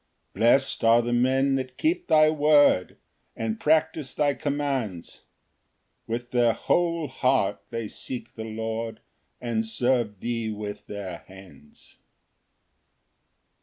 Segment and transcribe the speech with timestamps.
[0.33, 2.97] 2 Blest are the men that keep thy word,
[3.35, 5.25] And practise thy commands;
[6.07, 9.01] With their whole heart they seek the Lord,
[9.39, 11.97] And serve thee with their hands.